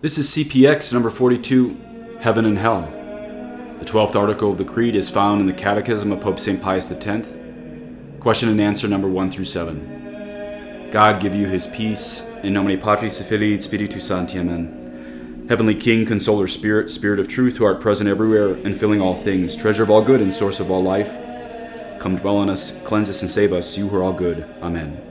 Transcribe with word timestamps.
This 0.00 0.16
is 0.16 0.28
CPX 0.28 0.92
number 0.92 1.10
42, 1.10 2.18
Heaven 2.20 2.44
and 2.44 2.56
Hell. 2.56 2.82
The 3.80 3.84
12th 3.84 4.14
article 4.14 4.52
of 4.52 4.56
the 4.56 4.64
Creed 4.64 4.94
is 4.94 5.10
found 5.10 5.40
in 5.40 5.48
the 5.48 5.52
Catechism 5.52 6.12
of 6.12 6.20
Pope 6.20 6.38
St. 6.38 6.62
Pius 6.62 6.88
X. 6.88 7.36
Question 8.20 8.48
and 8.48 8.60
answer 8.60 8.86
number 8.86 9.08
1 9.08 9.32
through 9.32 9.46
7. 9.46 10.90
God 10.92 11.20
give 11.20 11.34
you 11.34 11.48
his 11.48 11.66
peace. 11.66 12.22
In 12.44 12.52
nomine 12.52 12.80
Patris 12.80 13.20
et 13.20 13.24
Filii 13.24 13.58
Spiritus 13.58 14.06
Sancti. 14.06 14.38
Amen. 14.38 15.46
Heavenly 15.48 15.74
King, 15.74 16.06
consoler 16.06 16.46
spirit, 16.46 16.90
spirit 16.90 17.18
of 17.18 17.26
truth, 17.26 17.56
who 17.56 17.64
art 17.64 17.80
present 17.80 18.08
everywhere 18.08 18.54
and 18.54 18.78
filling 18.78 19.02
all 19.02 19.16
things, 19.16 19.56
treasure 19.56 19.82
of 19.82 19.90
all 19.90 20.02
good 20.02 20.22
and 20.22 20.32
source 20.32 20.60
of 20.60 20.70
all 20.70 20.84
life, 20.84 21.10
come 21.98 22.14
dwell 22.14 22.40
in 22.44 22.48
us, 22.48 22.70
cleanse 22.84 23.10
us 23.10 23.22
and 23.22 23.30
save 23.32 23.52
us, 23.52 23.76
you 23.76 23.88
who 23.88 23.96
are 23.96 24.04
all 24.04 24.12
good. 24.12 24.46
Amen. 24.62 25.02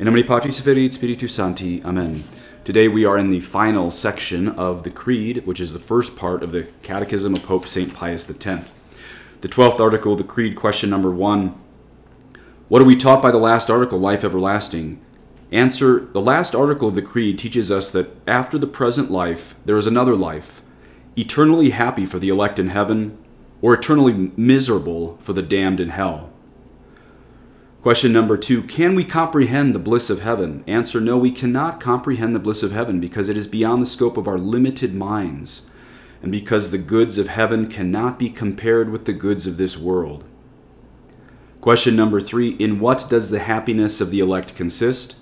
In 0.00 0.06
nomine 0.06 0.26
Patris 0.26 0.58
et 0.58 0.64
Filii 0.64 0.90
Spiritus 0.90 1.36
Sancti. 1.36 1.84
Amen. 1.84 2.24
Today 2.68 2.86
we 2.86 3.06
are 3.06 3.16
in 3.16 3.30
the 3.30 3.40
final 3.40 3.90
section 3.90 4.46
of 4.46 4.82
the 4.82 4.90
Creed, 4.90 5.46
which 5.46 5.58
is 5.58 5.72
the 5.72 5.78
first 5.78 6.18
part 6.18 6.42
of 6.42 6.52
the 6.52 6.64
Catechism 6.82 7.32
of 7.32 7.42
Pope 7.42 7.66
St. 7.66 7.94
Pius 7.94 8.28
X. 8.28 8.70
The 9.40 9.48
12th 9.48 9.80
article 9.80 10.16
the 10.16 10.22
Creed, 10.22 10.54
question 10.54 10.90
number 10.90 11.10
1. 11.10 11.58
What 12.68 12.82
are 12.82 12.84
we 12.84 12.94
taught 12.94 13.22
by 13.22 13.30
the 13.30 13.38
last 13.38 13.70
article, 13.70 13.98
life 13.98 14.22
everlasting? 14.22 15.00
Answer 15.50 16.00
The 16.12 16.20
last 16.20 16.54
article 16.54 16.88
of 16.88 16.94
the 16.94 17.00
Creed 17.00 17.38
teaches 17.38 17.72
us 17.72 17.90
that 17.92 18.14
after 18.28 18.58
the 18.58 18.66
present 18.66 19.10
life, 19.10 19.54
there 19.64 19.78
is 19.78 19.86
another 19.86 20.14
life, 20.14 20.60
eternally 21.16 21.70
happy 21.70 22.04
for 22.04 22.18
the 22.18 22.28
elect 22.28 22.58
in 22.58 22.68
heaven, 22.68 23.16
or 23.62 23.72
eternally 23.72 24.30
miserable 24.36 25.16
for 25.20 25.32
the 25.32 25.40
damned 25.40 25.80
in 25.80 25.88
hell. 25.88 26.30
Question 27.88 28.12
number 28.12 28.36
two 28.36 28.62
Can 28.64 28.94
we 28.94 29.02
comprehend 29.02 29.74
the 29.74 29.78
bliss 29.78 30.10
of 30.10 30.20
heaven? 30.20 30.62
Answer 30.66 31.00
No, 31.00 31.16
we 31.16 31.30
cannot 31.30 31.80
comprehend 31.80 32.34
the 32.34 32.38
bliss 32.38 32.62
of 32.62 32.70
heaven 32.70 33.00
because 33.00 33.30
it 33.30 33.36
is 33.38 33.46
beyond 33.46 33.80
the 33.80 33.86
scope 33.86 34.18
of 34.18 34.28
our 34.28 34.36
limited 34.36 34.94
minds, 34.94 35.70
and 36.22 36.30
because 36.30 36.70
the 36.70 36.76
goods 36.76 37.16
of 37.16 37.28
heaven 37.28 37.66
cannot 37.66 38.18
be 38.18 38.28
compared 38.28 38.90
with 38.90 39.06
the 39.06 39.14
goods 39.14 39.46
of 39.46 39.56
this 39.56 39.78
world. 39.78 40.26
Question 41.62 41.96
number 41.96 42.20
three 42.20 42.50
In 42.58 42.78
what 42.78 43.06
does 43.08 43.30
the 43.30 43.38
happiness 43.38 44.02
of 44.02 44.10
the 44.10 44.20
elect 44.20 44.54
consist? 44.54 45.16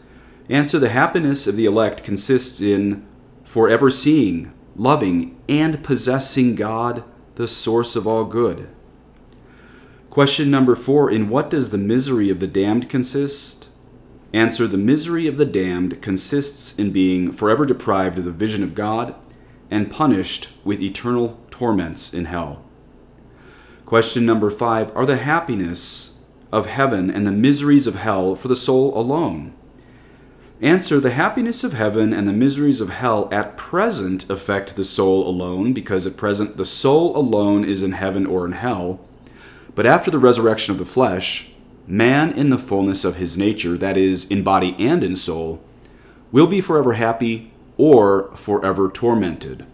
Answer 0.51 0.81
The 0.81 0.89
happiness 0.89 1.47
of 1.47 1.55
the 1.55 1.67
elect 1.67 2.03
consists 2.03 2.61
in 2.61 3.07
forever 3.45 3.91
seeing, 3.91 4.53
loving, 4.75 5.41
and 5.49 5.85
possessing 5.85 6.57
God, 6.57 7.05
the 7.37 7.47
source 7.47 7.95
of 7.95 8.09
all 8.09 8.25
good. 8.25 8.69
Question 10.17 10.51
number 10.51 10.75
four 10.75 11.11
In 11.11 11.29
what 11.29 11.51
does 11.51 11.69
the 11.69 11.77
misery 11.77 12.31
of 12.31 12.41
the 12.41 12.47
damned 12.47 12.89
consist? 12.89 13.69
Answer 14.33 14.67
The 14.67 14.79
misery 14.79 15.27
of 15.27 15.37
the 15.37 15.45
damned 15.45 16.01
consists 16.01 16.75
in 16.79 16.91
being 16.91 17.31
forever 17.31 17.67
deprived 17.67 18.19
of 18.19 18.25
the 18.25 18.31
vision 18.31 18.63
of 18.63 18.75
God 18.75 19.15
and 19.71 19.91
punished 19.91 20.49
with 20.65 20.81
eternal 20.81 21.39
torments 21.51 22.15
in 22.15 22.25
hell. 22.25 22.65
Question 23.85 24.25
number 24.25 24.49
five 24.49 24.91
Are 24.97 25.05
the 25.05 25.19
happiness 25.19 26.15
of 26.51 26.65
heaven 26.65 27.11
and 27.11 27.27
the 27.27 27.31
miseries 27.31 27.87
of 27.87 27.97
hell 27.97 28.35
for 28.35 28.49
the 28.49 28.57
soul 28.57 28.99
alone? 28.99 29.53
Answer 30.63 30.99
The 30.99 31.11
happiness 31.11 31.63
of 31.63 31.75
heaven 31.75 32.15
and 32.15 32.27
the 32.27 32.33
miseries 32.33 32.81
of 32.81 32.89
hell 32.89 33.29
at 33.31 33.59
present 33.59 34.31
affect 34.31 34.77
the 34.77 34.85
soul 34.85 35.29
alone, 35.29 35.75
because 35.75 36.07
at 36.07 36.17
present 36.17 36.57
the 36.57 36.65
soul 36.65 37.15
alone 37.15 37.67
is 37.67 37.83
in 37.83 37.93
heaven 37.93 38.25
or 38.25 38.47
in 38.47 38.53
hell 38.53 38.99
but 39.77 39.87
after 39.87 40.11
the 40.11 40.19
resurrection 40.19 40.73
of 40.73 40.79
the 40.79 40.87
flesh, 40.87 41.51
man 41.87 42.33
in 42.33 42.51
the 42.51 42.59
fullness 42.59 43.05
of 43.05 43.17
his 43.17 43.37
nature, 43.37 43.79
that 43.79 43.97
is, 43.97 44.25
in 44.29 44.43
body 44.43 44.75
and 44.79 45.05
in 45.05 45.15
soul, 45.15 45.63
will 46.33 46.47
be 46.47 46.61
forever 46.61 46.95
happy 46.95 47.53
or 47.77 48.35
forever 48.35 48.91
tormented. 48.91 49.67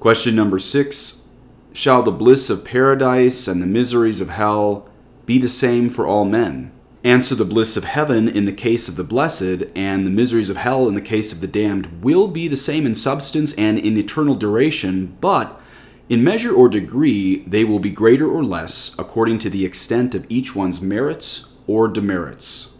Question 0.00 0.34
number 0.34 0.58
six 0.58 1.26
Shall 1.72 2.02
the 2.02 2.12
bliss 2.12 2.50
of 2.50 2.64
paradise 2.64 3.48
and 3.48 3.60
the 3.60 3.66
miseries 3.66 4.20
of 4.20 4.30
hell 4.30 4.88
be 5.26 5.38
the 5.38 5.48
same 5.48 5.90
for 5.90 6.06
all 6.06 6.24
men? 6.24 6.70
Answer 7.02 7.34
the 7.34 7.44
bliss 7.44 7.76
of 7.76 7.82
heaven 7.82 8.28
in 8.28 8.44
the 8.44 8.52
case 8.52 8.88
of 8.88 8.94
the 8.94 9.02
blessed, 9.02 9.64
and 9.74 10.06
the 10.06 10.10
miseries 10.10 10.50
of 10.50 10.56
hell 10.56 10.86
in 10.86 10.94
the 10.94 11.00
case 11.00 11.32
of 11.32 11.40
the 11.40 11.48
damned 11.48 12.04
will 12.04 12.28
be 12.28 12.46
the 12.46 12.56
same 12.56 12.86
in 12.86 12.94
substance 12.94 13.54
and 13.54 13.76
in 13.76 13.96
eternal 13.96 14.36
duration, 14.36 15.16
but 15.20 15.60
in 16.08 16.24
measure 16.24 16.52
or 16.52 16.68
degree, 16.68 17.44
they 17.46 17.64
will 17.64 17.78
be 17.78 17.90
greater 17.90 18.28
or 18.28 18.44
less 18.44 18.94
according 18.98 19.38
to 19.40 19.50
the 19.50 19.64
extent 19.64 20.14
of 20.14 20.26
each 20.28 20.54
one's 20.54 20.80
merits 20.80 21.52
or 21.66 21.88
demerits. 21.88 22.76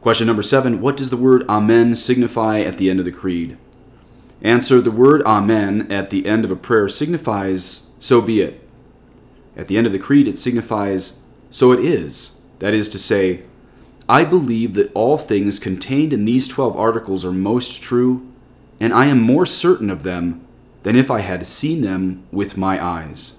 Question 0.00 0.26
number 0.26 0.42
seven 0.42 0.80
What 0.80 0.96
does 0.96 1.10
the 1.10 1.16
word 1.16 1.44
Amen 1.48 1.96
signify 1.96 2.60
at 2.60 2.78
the 2.78 2.90
end 2.90 2.98
of 2.98 3.06
the 3.06 3.12
Creed? 3.12 3.56
Answer 4.42 4.80
The 4.80 4.90
word 4.90 5.22
Amen 5.22 5.90
at 5.90 6.10
the 6.10 6.26
end 6.26 6.44
of 6.44 6.50
a 6.50 6.56
prayer 6.56 6.88
signifies, 6.88 7.86
so 7.98 8.20
be 8.20 8.42
it. 8.42 8.60
At 9.56 9.68
the 9.68 9.78
end 9.78 9.86
of 9.86 9.92
the 9.92 9.98
Creed, 9.98 10.28
it 10.28 10.36
signifies, 10.36 11.20
so 11.50 11.72
it 11.72 11.80
is. 11.80 12.38
That 12.58 12.74
is 12.74 12.88
to 12.90 12.98
say, 12.98 13.44
I 14.08 14.24
believe 14.24 14.74
that 14.74 14.92
all 14.92 15.16
things 15.16 15.58
contained 15.58 16.12
in 16.12 16.26
these 16.26 16.48
12 16.48 16.76
articles 16.76 17.24
are 17.24 17.32
most 17.32 17.82
true, 17.82 18.30
and 18.78 18.92
I 18.92 19.06
am 19.06 19.20
more 19.20 19.46
certain 19.46 19.88
of 19.88 20.02
them 20.02 20.43
than 20.84 20.96
if 20.96 21.10
I 21.10 21.20
had 21.20 21.46
seen 21.46 21.80
them 21.80 22.24
with 22.30 22.56
my 22.56 22.82
eyes. 22.82 23.38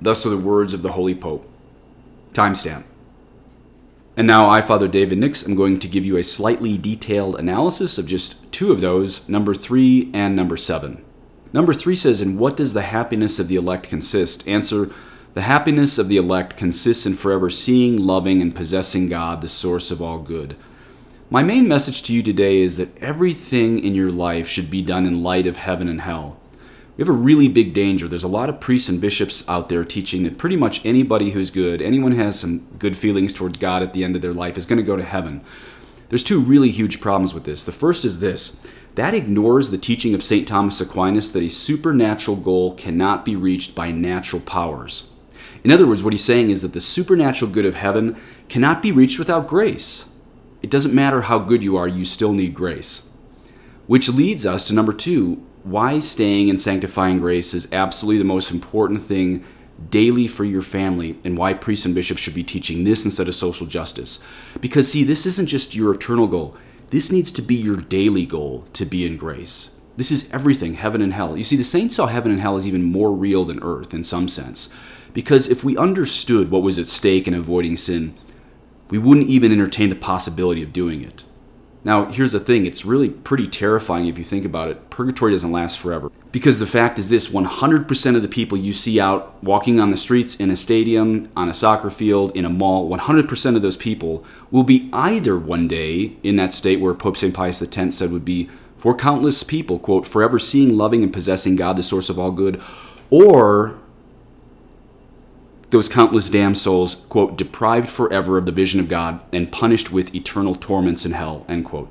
Thus 0.00 0.26
are 0.26 0.30
the 0.30 0.38
words 0.38 0.74
of 0.74 0.82
the 0.82 0.92
Holy 0.92 1.14
Pope. 1.14 1.48
Timestamp. 2.32 2.84
And 4.16 4.26
now, 4.26 4.48
I, 4.48 4.60
Father 4.60 4.88
David 4.88 5.18
Nix, 5.18 5.46
am 5.46 5.54
going 5.54 5.78
to 5.78 5.88
give 5.88 6.04
you 6.04 6.16
a 6.16 6.22
slightly 6.22 6.76
detailed 6.76 7.38
analysis 7.38 7.98
of 7.98 8.06
just 8.06 8.50
two 8.52 8.72
of 8.72 8.80
those, 8.80 9.28
number 9.28 9.54
three 9.54 10.10
and 10.12 10.34
number 10.34 10.56
seven. 10.56 11.04
Number 11.52 11.74
three 11.74 11.96
says, 11.96 12.20
In 12.20 12.38
what 12.38 12.56
does 12.56 12.72
the 12.72 12.82
happiness 12.82 13.38
of 13.38 13.48
the 13.48 13.56
elect 13.56 13.88
consist? 13.88 14.46
Answer 14.48 14.90
The 15.34 15.42
happiness 15.42 15.98
of 15.98 16.08
the 16.08 16.16
elect 16.16 16.56
consists 16.56 17.06
in 17.06 17.14
forever 17.14 17.50
seeing, 17.50 17.98
loving, 17.98 18.40
and 18.40 18.54
possessing 18.54 19.08
God, 19.08 19.42
the 19.42 19.48
source 19.48 19.90
of 19.90 20.00
all 20.00 20.18
good. 20.18 20.56
My 21.32 21.44
main 21.44 21.68
message 21.68 22.02
to 22.02 22.12
you 22.12 22.24
today 22.24 22.60
is 22.60 22.76
that 22.78 22.98
everything 22.98 23.78
in 23.84 23.94
your 23.94 24.10
life 24.10 24.48
should 24.48 24.68
be 24.68 24.82
done 24.82 25.06
in 25.06 25.22
light 25.22 25.46
of 25.46 25.58
heaven 25.58 25.86
and 25.86 26.00
hell. 26.00 26.40
We 26.96 27.02
have 27.02 27.08
a 27.08 27.12
really 27.12 27.46
big 27.46 27.72
danger. 27.72 28.08
There's 28.08 28.24
a 28.24 28.28
lot 28.28 28.48
of 28.48 28.58
priests 28.58 28.88
and 28.88 29.00
bishops 29.00 29.48
out 29.48 29.68
there 29.68 29.84
teaching 29.84 30.24
that 30.24 30.38
pretty 30.38 30.56
much 30.56 30.84
anybody 30.84 31.30
who's 31.30 31.52
good, 31.52 31.80
anyone 31.80 32.10
who 32.10 32.20
has 32.20 32.40
some 32.40 32.66
good 32.80 32.96
feelings 32.96 33.32
towards 33.32 33.58
God 33.58 33.80
at 33.80 33.92
the 33.92 34.02
end 34.02 34.16
of 34.16 34.22
their 34.22 34.34
life, 34.34 34.58
is 34.58 34.66
going 34.66 34.78
to 34.78 34.82
go 34.82 34.96
to 34.96 35.04
heaven. 35.04 35.40
There's 36.08 36.24
two 36.24 36.40
really 36.40 36.72
huge 36.72 37.00
problems 37.00 37.32
with 37.32 37.44
this. 37.44 37.64
The 37.64 37.70
first 37.70 38.04
is 38.04 38.18
this 38.18 38.60
that 38.96 39.14
ignores 39.14 39.70
the 39.70 39.78
teaching 39.78 40.14
of 40.14 40.24
St. 40.24 40.48
Thomas 40.48 40.80
Aquinas 40.80 41.30
that 41.30 41.44
a 41.44 41.48
supernatural 41.48 42.38
goal 42.38 42.74
cannot 42.74 43.24
be 43.24 43.36
reached 43.36 43.76
by 43.76 43.92
natural 43.92 44.42
powers. 44.42 45.12
In 45.62 45.70
other 45.70 45.86
words, 45.86 46.02
what 46.02 46.12
he's 46.12 46.24
saying 46.24 46.50
is 46.50 46.62
that 46.62 46.72
the 46.72 46.80
supernatural 46.80 47.52
good 47.52 47.66
of 47.66 47.76
heaven 47.76 48.20
cannot 48.48 48.82
be 48.82 48.90
reached 48.90 49.20
without 49.20 49.46
grace. 49.46 50.09
It 50.62 50.70
doesn't 50.70 50.94
matter 50.94 51.22
how 51.22 51.38
good 51.38 51.64
you 51.64 51.76
are, 51.76 51.88
you 51.88 52.04
still 52.04 52.32
need 52.32 52.54
grace. 52.54 53.08
Which 53.86 54.08
leads 54.08 54.46
us 54.46 54.66
to 54.66 54.74
number 54.74 54.92
two 54.92 55.42
why 55.62 55.98
staying 55.98 56.48
in 56.48 56.56
sanctifying 56.56 57.18
grace 57.18 57.52
is 57.52 57.70
absolutely 57.70 58.18
the 58.18 58.24
most 58.24 58.50
important 58.50 59.02
thing 59.02 59.44
daily 59.88 60.26
for 60.26 60.44
your 60.44 60.62
family, 60.62 61.18
and 61.24 61.38
why 61.38 61.54
priests 61.54 61.86
and 61.86 61.94
bishops 61.94 62.20
should 62.20 62.34
be 62.34 62.44
teaching 62.44 62.84
this 62.84 63.04
instead 63.04 63.28
of 63.28 63.34
social 63.34 63.66
justice. 63.66 64.22
Because, 64.60 64.90
see, 64.90 65.04
this 65.04 65.24
isn't 65.24 65.46
just 65.46 65.74
your 65.74 65.94
eternal 65.94 66.26
goal, 66.26 66.56
this 66.88 67.10
needs 67.10 67.32
to 67.32 67.42
be 67.42 67.54
your 67.54 67.76
daily 67.76 68.26
goal 68.26 68.66
to 68.74 68.84
be 68.84 69.06
in 69.06 69.16
grace. 69.16 69.76
This 69.96 70.10
is 70.10 70.32
everything, 70.32 70.74
heaven 70.74 71.02
and 71.02 71.12
hell. 71.12 71.36
You 71.36 71.44
see, 71.44 71.56
the 71.56 71.64
saints 71.64 71.96
saw 71.96 72.06
heaven 72.06 72.32
and 72.32 72.40
hell 72.40 72.56
as 72.56 72.66
even 72.66 72.82
more 72.82 73.12
real 73.12 73.44
than 73.44 73.62
earth 73.62 73.94
in 73.94 74.04
some 74.04 74.28
sense. 74.28 74.72
Because 75.12 75.48
if 75.48 75.64
we 75.64 75.76
understood 75.76 76.50
what 76.50 76.62
was 76.62 76.78
at 76.78 76.86
stake 76.86 77.26
in 77.28 77.34
avoiding 77.34 77.76
sin, 77.76 78.14
we 78.90 78.98
wouldn't 78.98 79.28
even 79.28 79.52
entertain 79.52 79.88
the 79.88 79.96
possibility 79.96 80.62
of 80.62 80.72
doing 80.72 81.02
it. 81.02 81.24
Now, 81.82 82.06
here's 82.06 82.32
the 82.32 82.40
thing 82.40 82.66
it's 82.66 82.84
really 82.84 83.08
pretty 83.08 83.46
terrifying 83.46 84.06
if 84.06 84.18
you 84.18 84.24
think 84.24 84.44
about 84.44 84.68
it. 84.68 84.90
Purgatory 84.90 85.32
doesn't 85.32 85.50
last 85.50 85.78
forever. 85.78 86.10
Because 86.30 86.58
the 86.58 86.66
fact 86.66 86.98
is 86.98 87.08
this 87.08 87.28
100% 87.28 88.16
of 88.16 88.22
the 88.22 88.28
people 88.28 88.58
you 88.58 88.72
see 88.72 89.00
out 89.00 89.42
walking 89.42 89.80
on 89.80 89.90
the 89.90 89.96
streets, 89.96 90.36
in 90.36 90.50
a 90.50 90.56
stadium, 90.56 91.30
on 91.34 91.48
a 91.48 91.54
soccer 91.54 91.90
field, 91.90 92.36
in 92.36 92.44
a 92.44 92.50
mall, 92.50 92.88
100% 92.88 93.56
of 93.56 93.62
those 93.62 93.76
people 93.76 94.24
will 94.50 94.62
be 94.62 94.90
either 94.92 95.38
one 95.38 95.66
day 95.66 96.16
in 96.22 96.36
that 96.36 96.52
state 96.52 96.80
where 96.80 96.94
Pope 96.94 97.16
St. 97.16 97.34
Pius 97.34 97.62
X 97.62 97.94
said 97.94 98.12
would 98.12 98.24
be 98.24 98.50
for 98.76 98.94
countless 98.94 99.42
people, 99.42 99.78
quote, 99.78 100.06
forever 100.06 100.38
seeing, 100.38 100.76
loving, 100.76 101.02
and 101.02 101.12
possessing 101.12 101.56
God, 101.56 101.76
the 101.76 101.82
source 101.82 102.10
of 102.10 102.18
all 102.18 102.30
good, 102.30 102.62
or 103.10 103.78
those 105.70 105.88
countless 105.88 106.28
damned 106.28 106.58
souls, 106.58 106.96
quote, 107.08 107.36
deprived 107.36 107.88
forever 107.88 108.36
of 108.36 108.46
the 108.46 108.52
vision 108.52 108.80
of 108.80 108.88
God 108.88 109.20
and 109.32 109.52
punished 109.52 109.92
with 109.92 110.14
eternal 110.14 110.54
torments 110.54 111.06
in 111.06 111.12
hell, 111.12 111.46
end 111.48 111.64
quote. 111.64 111.90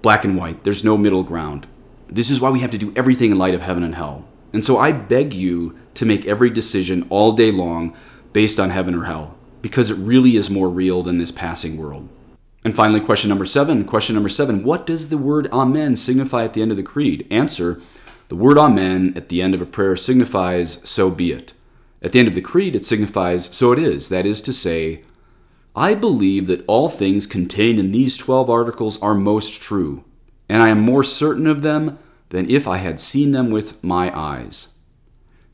Black 0.00 0.24
and 0.24 0.36
white, 0.36 0.64
there's 0.64 0.84
no 0.84 0.96
middle 0.96 1.24
ground. 1.24 1.66
This 2.08 2.30
is 2.30 2.40
why 2.40 2.50
we 2.50 2.60
have 2.60 2.70
to 2.70 2.78
do 2.78 2.92
everything 2.94 3.30
in 3.32 3.38
light 3.38 3.54
of 3.54 3.62
heaven 3.62 3.82
and 3.82 3.94
hell. 3.94 4.26
And 4.52 4.64
so 4.64 4.78
I 4.78 4.92
beg 4.92 5.34
you 5.34 5.76
to 5.94 6.06
make 6.06 6.26
every 6.26 6.50
decision 6.50 7.06
all 7.10 7.32
day 7.32 7.50
long 7.50 7.96
based 8.32 8.60
on 8.60 8.70
heaven 8.70 8.94
or 8.94 9.04
hell, 9.04 9.36
because 9.62 9.90
it 9.90 9.96
really 9.96 10.36
is 10.36 10.50
more 10.50 10.68
real 10.68 11.02
than 11.02 11.18
this 11.18 11.32
passing 11.32 11.76
world. 11.76 12.08
And 12.62 12.76
finally, 12.76 13.00
question 13.00 13.28
number 13.28 13.44
seven. 13.44 13.84
Question 13.84 14.14
number 14.14 14.28
seven 14.28 14.62
What 14.62 14.86
does 14.86 15.08
the 15.08 15.18
word 15.18 15.48
Amen 15.52 15.96
signify 15.96 16.44
at 16.44 16.52
the 16.52 16.62
end 16.62 16.70
of 16.70 16.76
the 16.76 16.82
creed? 16.82 17.26
Answer 17.30 17.80
The 18.28 18.36
word 18.36 18.58
Amen 18.58 19.12
at 19.16 19.28
the 19.30 19.42
end 19.42 19.54
of 19.54 19.62
a 19.62 19.66
prayer 19.66 19.96
signifies, 19.96 20.88
so 20.88 21.10
be 21.10 21.32
it. 21.32 21.53
At 22.04 22.12
the 22.12 22.18
end 22.18 22.28
of 22.28 22.34
the 22.34 22.42
creed, 22.42 22.76
it 22.76 22.84
signifies, 22.84 23.46
so 23.46 23.72
it 23.72 23.78
is. 23.78 24.10
That 24.10 24.26
is 24.26 24.42
to 24.42 24.52
say, 24.52 25.04
I 25.74 25.94
believe 25.94 26.46
that 26.48 26.62
all 26.66 26.90
things 26.90 27.26
contained 27.26 27.78
in 27.78 27.92
these 27.92 28.18
12 28.18 28.50
articles 28.50 29.00
are 29.00 29.14
most 29.14 29.62
true, 29.62 30.04
and 30.46 30.62
I 30.62 30.68
am 30.68 30.80
more 30.80 31.02
certain 31.02 31.46
of 31.46 31.62
them 31.62 31.98
than 32.28 32.48
if 32.50 32.68
I 32.68 32.76
had 32.76 33.00
seen 33.00 33.32
them 33.32 33.50
with 33.50 33.82
my 33.82 34.14
eyes. 34.14 34.74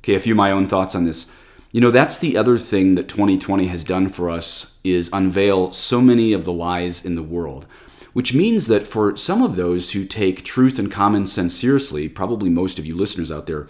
Okay, 0.00 0.16
a 0.16 0.20
few 0.20 0.32
of 0.32 0.38
my 0.38 0.50
own 0.50 0.66
thoughts 0.66 0.96
on 0.96 1.04
this. 1.04 1.32
You 1.70 1.80
know, 1.80 1.92
that's 1.92 2.18
the 2.18 2.36
other 2.36 2.58
thing 2.58 2.96
that 2.96 3.08
2020 3.08 3.68
has 3.68 3.84
done 3.84 4.08
for 4.08 4.28
us 4.28 4.76
is 4.82 5.08
unveil 5.12 5.72
so 5.72 6.00
many 6.00 6.32
of 6.32 6.44
the 6.44 6.52
lies 6.52 7.06
in 7.06 7.14
the 7.14 7.22
world, 7.22 7.64
which 8.12 8.34
means 8.34 8.66
that 8.66 8.88
for 8.88 9.16
some 9.16 9.40
of 9.40 9.54
those 9.54 9.92
who 9.92 10.04
take 10.04 10.44
truth 10.44 10.80
and 10.80 10.90
common 10.90 11.26
sense 11.26 11.54
seriously, 11.54 12.08
probably 12.08 12.50
most 12.50 12.80
of 12.80 12.86
you 12.86 12.96
listeners 12.96 13.30
out 13.30 13.46
there, 13.46 13.68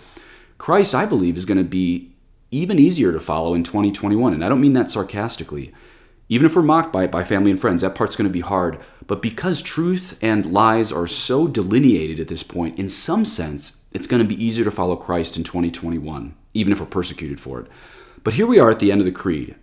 Christ, 0.56 0.94
I 0.94 1.05
believe, 1.05 1.37
is 1.37 1.44
going 1.44 1.59
to 1.59 1.65
be 1.65 2.10
even 2.50 2.79
easier 2.79 3.12
to 3.12 3.20
follow 3.20 3.55
in 3.55 3.62
2021. 3.62 4.35
And 4.35 4.44
I 4.44 4.49
don't 4.49 4.61
mean 4.61 4.73
that 4.75 4.91
sarcastically. 4.91 5.73
Even 6.29 6.47
if 6.47 6.55
we're 6.55 6.62
mocked 6.62 6.93
by 6.93 7.05
it 7.05 7.11
by 7.11 7.25
family 7.25 7.50
and 7.50 7.61
friends, 7.61 7.82
that 7.82 7.94
part's 7.94 8.17
going 8.17 8.29
to 8.29 8.32
be 8.32 8.41
hard. 8.41 8.79
But 9.06 9.23
because 9.23 9.62
truth 9.62 10.19
and 10.23 10.52
lies 10.52 10.93
are 10.93 11.08
so 11.08 11.49
delineated 11.49 12.20
at 12.20 12.29
this 12.29 12.44
point, 12.44 12.79
in 12.79 12.88
some 12.88 13.25
sense, 13.25 13.82
it's 13.93 14.06
going 14.06 14.23
to 14.23 14.29
be 14.29 14.43
easier 14.43 14.64
to 14.64 14.70
follow 14.70 14.94
Christ 14.94 15.37
in 15.37 15.43
2021, 15.43 16.35
even 16.55 16.73
if 16.73 16.81
we're 16.81 16.87
persecuted 16.87 17.41
for 17.41 17.61
it. 17.61 17.67
But 18.23 18.35
here 18.35 18.47
we 18.47 18.61
are 18.61 18.70
at 18.70 18.79
the 18.79 18.93
end 18.93 19.00
of 19.00 19.06
the 19.06 19.12
Creed, 19.12 19.56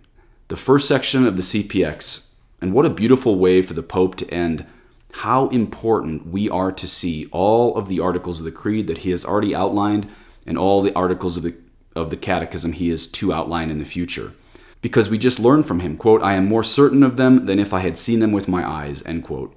the 0.48 0.56
first 0.56 0.86
section 0.86 1.26
of 1.26 1.36
the 1.36 1.42
CPX. 1.42 2.32
And 2.60 2.74
what 2.74 2.84
a 2.84 2.90
beautiful 2.90 3.38
way 3.38 3.62
for 3.62 3.72
the 3.72 3.82
Pope 3.82 4.16
to 4.16 4.30
end 4.30 4.66
how 5.12 5.48
important 5.48 6.26
we 6.26 6.50
are 6.50 6.70
to 6.72 6.86
see 6.86 7.28
all 7.32 7.76
of 7.76 7.88
the 7.88 8.00
articles 8.00 8.40
of 8.40 8.44
the 8.44 8.52
Creed 8.52 8.86
that 8.88 8.98
he 8.98 9.10
has 9.10 9.24
already 9.24 9.54
outlined 9.54 10.08
and 10.46 10.58
all 10.58 10.82
the 10.82 10.94
articles 10.94 11.36
of 11.36 11.42
the, 11.42 11.54
of 11.94 12.10
the 12.10 12.16
Catechism 12.16 12.72
he 12.72 12.90
is 12.90 13.06
to 13.08 13.32
outline 13.32 13.70
in 13.70 13.78
the 13.78 13.84
future 13.84 14.32
because 14.80 15.10
we 15.10 15.18
just 15.18 15.40
learned 15.40 15.66
from 15.66 15.80
him, 15.80 15.96
quote, 15.96 16.22
I 16.22 16.34
am 16.34 16.46
more 16.46 16.62
certain 16.62 17.02
of 17.02 17.16
them 17.16 17.46
than 17.46 17.58
if 17.58 17.72
I 17.72 17.80
had 17.80 17.96
seen 17.96 18.20
them 18.20 18.32
with 18.32 18.48
my 18.48 18.68
eyes, 18.68 19.04
end 19.04 19.24
quote. 19.24 19.54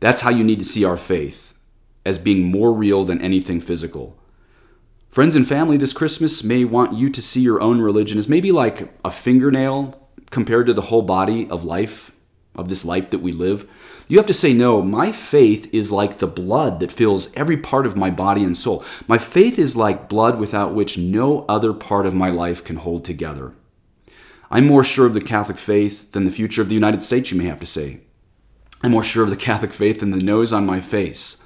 That's 0.00 0.20
how 0.20 0.30
you 0.30 0.44
need 0.44 0.60
to 0.60 0.64
see 0.64 0.84
our 0.84 0.96
faith, 0.96 1.54
as 2.04 2.18
being 2.18 2.44
more 2.44 2.72
real 2.72 3.04
than 3.04 3.20
anything 3.20 3.60
physical. 3.60 4.16
Friends 5.08 5.34
and 5.34 5.48
family 5.48 5.76
this 5.76 5.92
Christmas 5.92 6.44
may 6.44 6.64
want 6.64 6.92
you 6.92 7.08
to 7.08 7.22
see 7.22 7.40
your 7.40 7.60
own 7.60 7.80
religion 7.80 8.18
as 8.18 8.28
maybe 8.28 8.52
like 8.52 8.94
a 9.04 9.10
fingernail 9.10 10.08
compared 10.30 10.66
to 10.66 10.74
the 10.74 10.82
whole 10.82 11.02
body 11.02 11.48
of 11.50 11.64
life, 11.64 12.14
of 12.58 12.68
this 12.68 12.84
life 12.84 13.10
that 13.10 13.20
we 13.20 13.32
live. 13.32 13.68
You 14.08 14.16
have 14.18 14.26
to 14.26 14.34
say, 14.34 14.52
no, 14.52 14.82
my 14.82 15.12
faith 15.12 15.72
is 15.72 15.92
like 15.92 16.18
the 16.18 16.26
blood 16.26 16.80
that 16.80 16.92
fills 16.92 17.34
every 17.34 17.56
part 17.56 17.86
of 17.86 17.96
my 17.96 18.10
body 18.10 18.42
and 18.42 18.56
soul. 18.56 18.84
My 19.06 19.18
faith 19.18 19.58
is 19.58 19.76
like 19.76 20.08
blood 20.08 20.38
without 20.38 20.74
which 20.74 20.98
no 20.98 21.44
other 21.48 21.72
part 21.72 22.06
of 22.06 22.14
my 22.14 22.30
life 22.30 22.64
can 22.64 22.76
hold 22.76 23.04
together. 23.04 23.52
I'm 24.50 24.66
more 24.66 24.84
sure 24.84 25.06
of 25.06 25.14
the 25.14 25.20
Catholic 25.20 25.58
faith 25.58 26.12
than 26.12 26.24
the 26.24 26.30
future 26.30 26.62
of 26.62 26.68
the 26.68 26.74
United 26.74 27.02
States, 27.02 27.30
you 27.30 27.38
may 27.38 27.44
have 27.44 27.60
to 27.60 27.66
say. 27.66 28.00
I'm 28.82 28.92
more 28.92 29.04
sure 29.04 29.24
of 29.24 29.30
the 29.30 29.36
Catholic 29.36 29.72
faith 29.72 30.00
than 30.00 30.10
the 30.10 30.16
nose 30.16 30.52
on 30.52 30.64
my 30.64 30.80
face, 30.80 31.44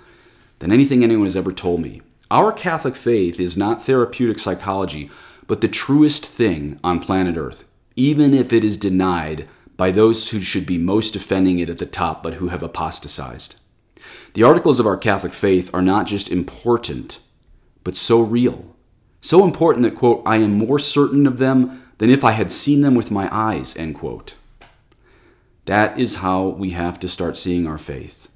than 0.61 0.71
anything 0.71 1.03
anyone 1.03 1.27
has 1.27 1.37
ever 1.37 1.51
told 1.51 1.81
me. 1.81 2.03
Our 2.31 2.53
Catholic 2.53 2.95
faith 2.95 3.41
is 3.41 3.57
not 3.57 3.85
therapeutic 3.85 4.39
psychology, 4.39 5.11
but 5.49 5.61
the 5.61 5.69
truest 5.69 6.25
thing 6.25 6.79
on 6.85 7.01
planet 7.01 7.37
Earth, 7.37 7.65
even 7.97 8.33
if 8.33 8.53
it 8.53 8.63
is 8.65 8.79
denied 8.79 9.49
by 9.77 9.91
those 9.91 10.31
who 10.31 10.41
should 10.41 10.67
be 10.67 10.79
most 10.79 11.13
defending 11.13 11.59
it 11.59 11.69
at 11.69 11.79
the 11.79 11.87
top, 11.87 12.23
but 12.23 12.35
who 12.35 12.49
have 12.49 12.63
apostatized. 12.63 13.61
The 14.35 14.43
articles 14.43 14.81
of 14.81 14.87
our 14.87 14.97
Catholic 14.97 15.33
faith 15.33 15.73
are 15.75 15.83
not 15.83 16.07
just 16.07 16.31
important, 16.31 17.19
but 17.85 17.97
so 17.97 18.21
real. 18.21 18.75
So 19.21 19.45
important 19.45 19.85
that, 19.85 19.95
quote, 19.95 20.23
I 20.27 20.37
am 20.37 20.53
more 20.53 20.79
certain 20.79 21.27
of 21.27 21.39
them 21.39 21.83
than 21.99 22.11
if 22.11 22.25
I 22.25 22.33
had 22.33 22.51
seen 22.51 22.81
them 22.81 22.95
with 22.95 23.11
my 23.11 23.29
eyes, 23.35 23.77
end 23.77 23.95
quote. 23.95 24.35
That 25.67 25.99
is 25.99 26.17
how 26.17 26.49
we 26.49 26.71
have 26.71 26.99
to 27.01 27.09
start 27.09 27.37
seeing 27.37 27.67
our 27.67 27.79
faith. 27.79 28.29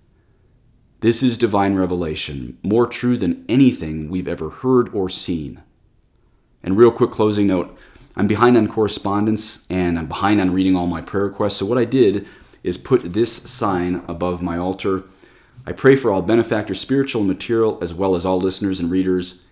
This 1.00 1.22
is 1.22 1.36
divine 1.36 1.74
revelation, 1.74 2.58
more 2.62 2.86
true 2.86 3.16
than 3.16 3.44
anything 3.48 4.08
we've 4.08 4.28
ever 4.28 4.48
heard 4.48 4.94
or 4.94 5.08
seen. 5.08 5.62
And 6.62 6.76
real 6.76 6.90
quick 6.90 7.10
closing 7.10 7.48
note 7.48 7.76
I'm 8.16 8.26
behind 8.26 8.56
on 8.56 8.66
correspondence 8.66 9.66
and 9.70 9.98
I'm 9.98 10.06
behind 10.06 10.40
on 10.40 10.52
reading 10.52 10.74
all 10.74 10.86
my 10.86 11.02
prayer 11.02 11.24
requests. 11.24 11.56
So, 11.58 11.66
what 11.66 11.78
I 11.78 11.84
did 11.84 12.26
is 12.62 12.78
put 12.78 13.12
this 13.12 13.32
sign 13.32 14.02
above 14.08 14.42
my 14.42 14.56
altar. 14.56 15.04
I 15.66 15.72
pray 15.72 15.96
for 15.96 16.10
all 16.10 16.22
benefactors, 16.22 16.80
spiritual 16.80 17.22
and 17.22 17.28
material, 17.28 17.78
as 17.82 17.92
well 17.92 18.14
as 18.14 18.24
all 18.24 18.40
listeners 18.40 18.80
and 18.80 18.90
readers, 18.90 19.42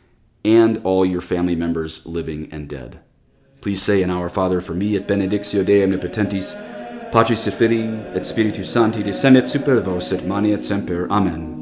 and 0.45 0.81
all 0.85 1.05
your 1.05 1.21
family 1.21 1.57
members, 1.57 2.07
living 2.07 2.49
and 2.53 2.69
dead. 2.69 3.01
Please 3.61 3.83
say 3.83 4.03
an 4.03 4.11
Our 4.11 4.29
Father 4.29 4.61
for 4.61 4.75
me 4.75 4.97
et 4.97 5.07
benedictio 5.07 5.65
Dei 5.65 5.81
omnipotentis, 5.81 6.55
Patris 7.11 7.47
et 7.47 7.55
Filii 7.55 7.89
et 8.15 8.25
Spiritus 8.25 8.71
Sancti 8.71 9.03
descendet 9.03 9.47
super 9.47 9.81
vos 9.81 10.13
et 10.13 10.27
mani 10.27 10.53
et 10.53 10.63
semper. 10.63 11.07
Amen. 11.11 11.54